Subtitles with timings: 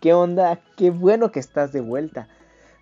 [0.00, 0.60] ¿Qué onda?
[0.76, 2.28] Qué bueno que estás de vuelta.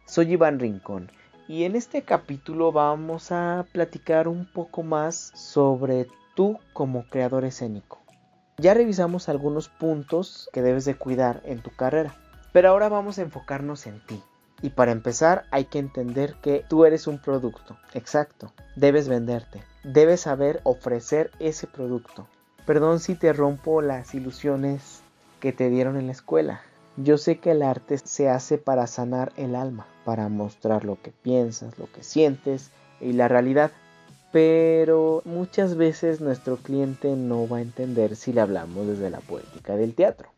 [0.05, 1.11] Soy Iván Rincón
[1.49, 8.03] y en este capítulo vamos a platicar un poco más sobre tú como creador escénico.
[8.59, 12.15] Ya revisamos algunos puntos que debes de cuidar en tu carrera,
[12.53, 14.23] pero ahora vamos a enfocarnos en ti.
[14.61, 20.21] Y para empezar hay que entender que tú eres un producto, exacto, debes venderte, debes
[20.21, 22.27] saber ofrecer ese producto.
[22.67, 25.01] Perdón si te rompo las ilusiones
[25.41, 26.61] que te dieron en la escuela,
[26.97, 31.11] yo sé que el arte se hace para sanar el alma, para mostrar lo que
[31.11, 33.71] piensas, lo que sientes y la realidad.
[34.33, 39.77] Pero muchas veces nuestro cliente no va a entender si le hablamos desde la poética
[39.77, 40.31] del teatro.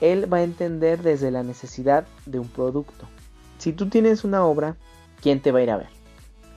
[0.00, 3.06] Él va a entender desde la necesidad de un producto.
[3.58, 4.76] Si tú tienes una obra,
[5.20, 5.88] ¿quién te va a ir a ver?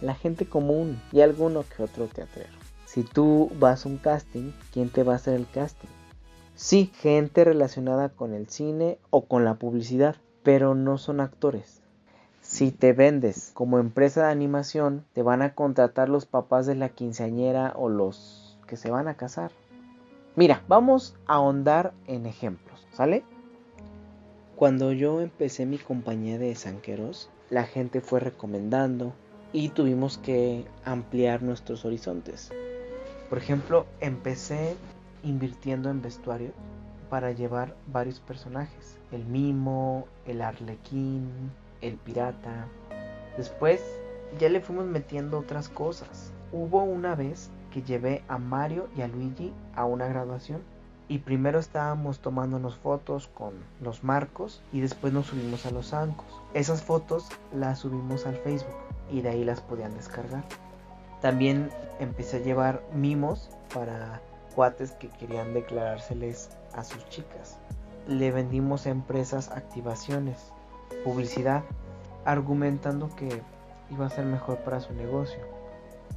[0.01, 2.53] La gente común y alguno que otro teatrero.
[2.85, 5.98] Si tú vas a un casting, ¿quién te va a hacer el casting?
[6.61, 11.81] Sí, gente relacionada con el cine o con la publicidad, pero no son actores.
[12.41, 16.89] Si te vendes como empresa de animación, te van a contratar los papás de la
[16.89, 19.51] quinceañera o los que se van a casar.
[20.35, 23.23] Mira, vamos a ahondar en ejemplos, ¿sale?
[24.57, 29.13] Cuando yo empecé mi compañía de sanqueros, la gente fue recomendando
[29.53, 32.51] y tuvimos que ampliar nuestros horizontes.
[33.29, 34.75] Por ejemplo, empecé
[35.23, 36.51] invirtiendo en vestuario
[37.09, 38.97] para llevar varios personajes.
[39.11, 42.67] El mimo, el arlequín, el pirata.
[43.37, 43.81] Después
[44.39, 46.31] ya le fuimos metiendo otras cosas.
[46.51, 50.61] Hubo una vez que llevé a Mario y a Luigi a una graduación.
[51.07, 56.27] Y primero estábamos tomándonos fotos con los marcos y después nos subimos a los ancos.
[56.53, 58.75] Esas fotos las subimos al Facebook
[59.11, 60.43] y de ahí las podían descargar.
[61.19, 64.21] También empecé a llevar mimos para
[64.55, 67.57] cuates que querían declarárseles a sus chicas.
[68.07, 70.53] Le vendimos a empresas activaciones,
[71.03, 71.63] publicidad,
[72.25, 73.41] argumentando que
[73.91, 75.39] iba a ser mejor para su negocio.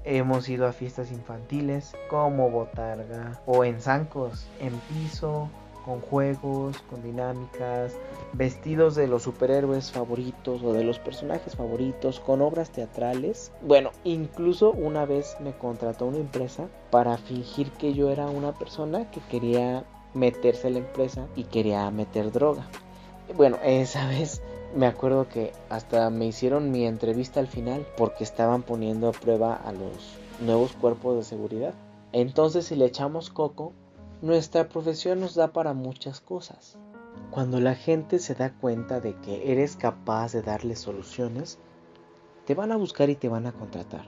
[0.04, 5.48] Hemos ido a fiestas infantiles como botarga o en zancos, en piso,
[5.84, 7.94] con juegos, con dinámicas,
[8.32, 13.53] vestidos de los superhéroes favoritos o de los personajes favoritos, con obras teatrales.
[13.62, 19.10] Bueno, incluso una vez me contrató una empresa para fingir que yo era una persona
[19.10, 19.84] que quería
[20.15, 22.66] meterse en la empresa y quería meter droga.
[23.37, 24.42] Bueno, esa vez
[24.75, 29.54] me acuerdo que hasta me hicieron mi entrevista al final porque estaban poniendo a prueba
[29.54, 31.75] a los nuevos cuerpos de seguridad.
[32.12, 33.72] Entonces si le echamos coco,
[34.22, 36.78] nuestra profesión nos da para muchas cosas.
[37.33, 41.59] Cuando la gente se da cuenta de que eres capaz de darle soluciones,
[42.47, 44.06] te van a buscar y te van a contratar.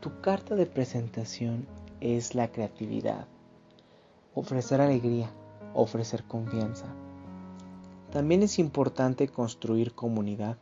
[0.00, 1.66] Tu carta de presentación
[2.00, 3.26] es la creatividad,
[4.34, 5.30] ofrecer alegría,
[5.74, 6.86] ofrecer confianza.
[8.12, 10.56] También es importante construir comunidad.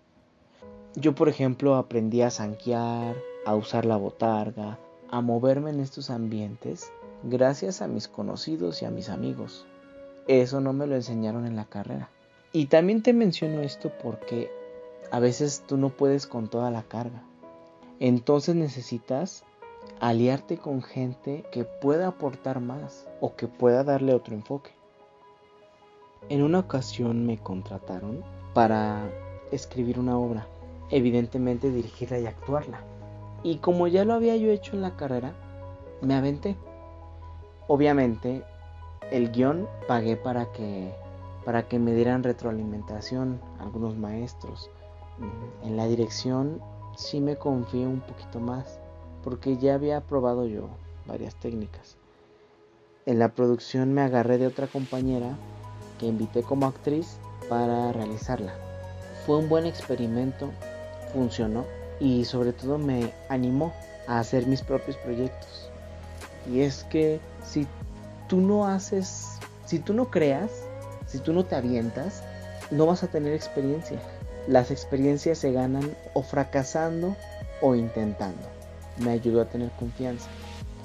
[0.97, 3.15] Yo, por ejemplo, aprendí a zanquear,
[3.47, 8.91] a usar la botarga, a moverme en estos ambientes gracias a mis conocidos y a
[8.91, 9.67] mis amigos.
[10.29, 12.09] Eso no me lo enseñaron en la carrera.
[12.53, 14.51] Y también te menciono esto porque
[15.11, 17.23] a veces tú no puedes con toda la carga.
[17.99, 19.45] Entonces necesitas
[20.01, 24.71] aliarte con gente que pueda aportar más o que pueda darle otro enfoque.
[26.29, 28.23] En una ocasión me contrataron
[28.55, 29.11] para
[29.53, 30.47] escribir una obra,
[30.91, 32.85] evidentemente dirigirla y actuarla.
[33.43, 35.35] Y como ya lo había yo hecho en la carrera,
[36.03, 36.57] me aventé.
[37.73, 38.43] Obviamente,
[39.13, 40.93] el guion pagué para que,
[41.45, 44.69] para que me dieran retroalimentación algunos maestros.
[45.19, 46.61] Mm, en la dirección
[46.97, 48.81] sí me confié un poquito más,
[49.23, 50.69] porque ya había probado yo
[51.07, 51.97] varias técnicas.
[53.07, 55.37] En la producción me agarré de otra compañera
[56.01, 58.53] que invité como actriz para realizarla.
[59.25, 60.51] Fue un buen experimento,
[61.13, 61.65] funcionó
[62.01, 63.73] y sobre todo me animó
[64.09, 65.70] a hacer mis propios proyectos.
[66.49, 67.67] Y es que si
[68.29, 70.51] tú no haces, si tú no creas,
[71.07, 72.23] si tú no te avientas,
[72.71, 74.01] no vas a tener experiencia.
[74.47, 77.17] Las experiencias se ganan o fracasando
[77.61, 78.43] o intentando.
[78.99, 80.29] Me ayudó a tener confianza.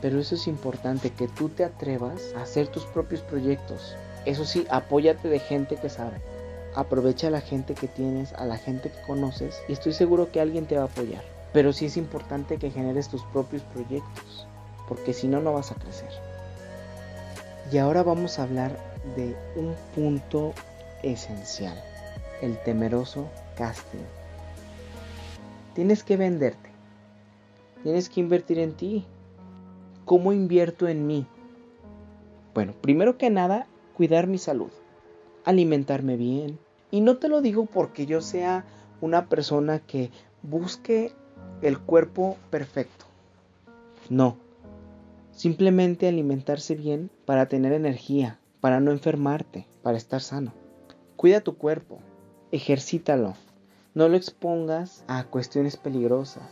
[0.02, 3.96] Pero eso es importante, que tú te atrevas a hacer tus propios proyectos.
[4.26, 6.22] Eso sí, apóyate de gente que sabe.
[6.76, 10.42] Aprovecha a la gente que tienes, a la gente que conoces y estoy seguro que
[10.42, 11.24] alguien te va a apoyar.
[11.54, 14.48] Pero sí es importante que generes tus propios proyectos
[14.88, 16.10] porque si no, no vas a crecer.
[17.72, 18.78] Y ahora vamos a hablar
[19.16, 20.54] de un punto
[21.04, 21.78] esencial,
[22.42, 23.28] el temeroso
[23.58, 24.06] casting.
[25.74, 26.70] Tienes que venderte,
[27.84, 29.06] tienes que invertir en ti.
[30.06, 31.26] ¿Cómo invierto en mí?
[32.54, 33.66] Bueno, primero que nada,
[33.96, 34.70] cuidar mi salud,
[35.44, 36.60] alimentarme bien,
[36.92, 38.64] Y no te lo digo porque yo sea
[39.02, 40.12] una persona que
[40.44, 41.12] busque
[41.62, 43.06] el cuerpo perfecto.
[44.10, 44.45] No.
[45.36, 50.54] Simplemente alimentarse bien para tener energía, para no enfermarte, para estar sano.
[51.18, 52.00] Cuida tu cuerpo,
[52.54, 53.36] ejercítalo.
[53.94, 56.44] No lo expongas a cuestiones peligrosas.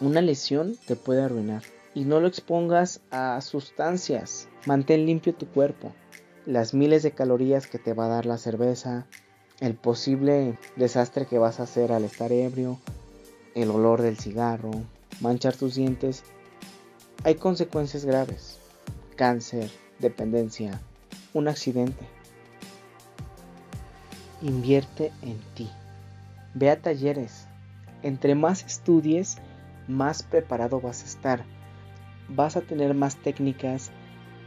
[0.00, 1.62] Una lesión te puede arruinar.
[1.94, 4.48] Y no lo expongas a sustancias.
[4.66, 5.92] Mantén limpio tu cuerpo.
[6.46, 9.06] Las miles de calorías que te va a dar la cerveza,
[9.60, 12.78] el posible desastre que vas a hacer al estar ebrio,
[13.54, 14.72] el olor del cigarro,
[15.20, 16.24] manchar tus dientes,
[17.26, 18.60] hay consecuencias graves.
[19.16, 19.68] Cáncer,
[19.98, 20.80] dependencia,
[21.34, 22.06] un accidente.
[24.42, 25.68] Invierte en ti.
[26.54, 27.48] Ve a talleres.
[28.04, 29.38] Entre más estudies,
[29.88, 31.44] más preparado vas a estar.
[32.28, 33.90] Vas a tener más técnicas,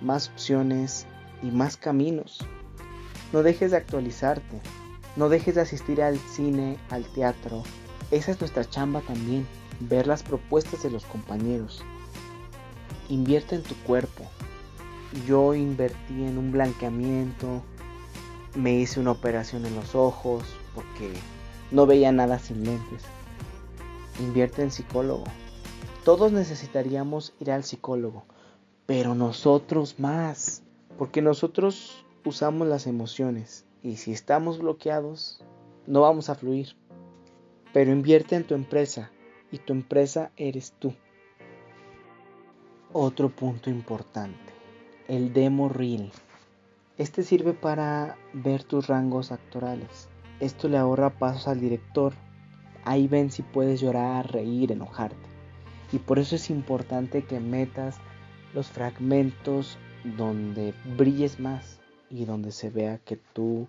[0.01, 1.05] más opciones
[1.43, 2.39] y más caminos.
[3.33, 4.61] No dejes de actualizarte.
[5.17, 7.61] No dejes de asistir al cine, al teatro.
[8.09, 9.45] Esa es nuestra chamba también,
[9.81, 11.83] ver las propuestas de los compañeros.
[13.09, 14.23] Invierte en tu cuerpo.
[15.27, 17.63] Yo invertí en un blanqueamiento,
[18.55, 20.43] me hice una operación en los ojos
[20.75, 21.11] porque
[21.71, 23.03] no veía nada sin lentes.
[24.19, 25.23] Invierte en psicólogo.
[26.03, 28.23] Todos necesitaríamos ir al psicólogo,
[28.85, 30.63] pero nosotros más,
[30.97, 35.41] porque nosotros usamos las emociones y si estamos bloqueados,
[35.87, 36.75] no vamos a fluir.
[37.73, 39.11] Pero invierte en tu empresa
[39.51, 40.93] y tu empresa eres tú.
[42.91, 44.51] Otro punto importante,
[45.07, 46.11] el demo reel.
[46.97, 50.09] Este sirve para ver tus rangos actorales.
[50.39, 52.13] Esto le ahorra pasos al director.
[52.85, 55.29] Ahí ven si puedes llorar, reír, enojarte.
[55.91, 57.97] Y por eso es importante que metas
[58.55, 59.77] los fragmentos
[60.17, 63.67] donde brilles más y donde se vea que tú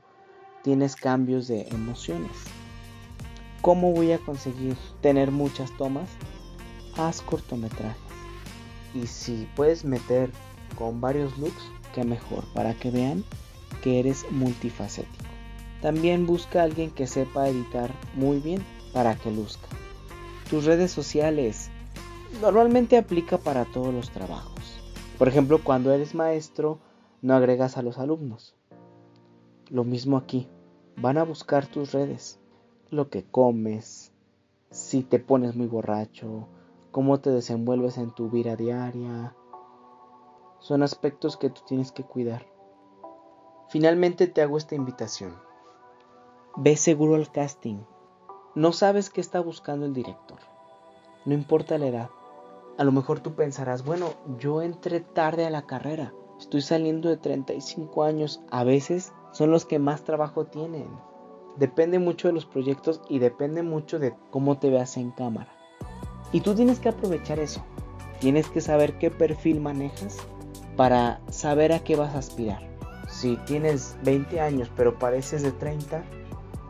[0.62, 2.32] tienes cambios de emociones.
[3.61, 6.08] ¿Cómo voy a conseguir tener muchas tomas?
[6.96, 8.19] Haz cortometrajes.
[8.94, 10.31] Y si puedes meter
[10.76, 11.62] con varios looks,
[11.94, 13.25] que mejor para que vean
[13.82, 15.25] que eres multifacético.
[15.81, 19.69] También busca a alguien que sepa editar muy bien para que luzca.
[20.48, 21.70] Tus redes sociales
[22.40, 24.81] normalmente aplica para todos los trabajos.
[25.19, 26.78] Por ejemplo, cuando eres maestro,
[27.22, 28.54] no agregas a los alumnos.
[29.69, 30.48] Lo mismo aquí.
[30.96, 32.38] Van a buscar tus redes.
[32.90, 34.12] Lo que comes,
[34.70, 36.48] si te pones muy borracho,
[36.90, 39.34] cómo te desenvuelves en tu vida diaria.
[40.58, 42.46] Son aspectos que tú tienes que cuidar.
[43.69, 45.37] Finalmente te hago esta invitación.
[46.56, 47.78] Ve seguro al casting.
[48.54, 50.38] No sabes qué está buscando el director.
[51.25, 52.10] No importa la edad.
[52.78, 56.12] A lo mejor tú pensarás, bueno, yo entré tarde a la carrera.
[56.38, 58.42] Estoy saliendo de 35 años.
[58.50, 60.88] A veces son los que más trabajo tienen.
[61.56, 65.59] Depende mucho de los proyectos y depende mucho de cómo te veas en cámara.
[66.32, 67.62] Y tú tienes que aprovechar eso.
[68.20, 70.16] Tienes que saber qué perfil manejas
[70.76, 72.60] para saber a qué vas a aspirar.
[73.08, 76.02] Si tienes 20 años pero pareces de 30,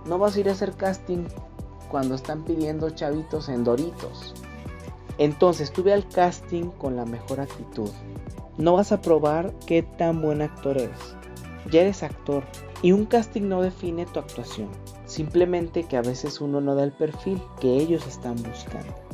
[0.06, 1.24] no vas a ir a hacer casting
[1.90, 4.34] cuando están pidiendo chavitos en Doritos.
[5.18, 7.90] Entonces tú ve al casting con la mejor actitud.
[8.56, 11.16] No vas a probar qué tan buen actor eres
[11.70, 12.44] ya eres actor
[12.82, 14.68] y un casting no define tu actuación,
[15.06, 19.09] simplemente que a veces uno no da el perfil que ellos están buscando.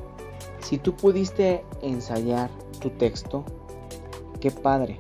[0.66, 3.44] Si tú pudiste ensayar tu texto,
[4.40, 4.99] qué padre,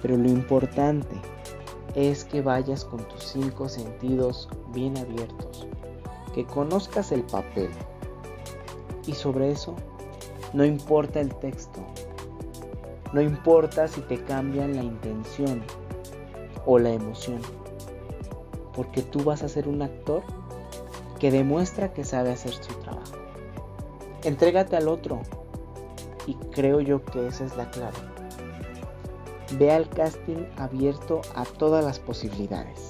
[0.00, 1.20] pero lo importante
[1.96, 5.66] es que vayas con tus cinco sentidos bien abiertos,
[6.32, 7.68] que conozcas el papel
[9.08, 9.74] y sobre eso
[10.52, 11.80] no importa el texto,
[13.12, 15.64] no importa si te cambian la intención,
[16.64, 17.40] o la emoción.
[18.72, 20.22] Porque tú vas a ser un actor
[21.18, 23.29] que demuestra que sabe hacer su trabajo.
[24.24, 25.22] Entrégate al otro.
[26.26, 27.96] Y creo yo que esa es la clave.
[29.58, 32.89] Ve al casting abierto a todas las posibilidades.